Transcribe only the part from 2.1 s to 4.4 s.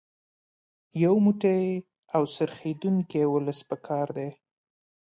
او سرښندونکی ولس په کار دی.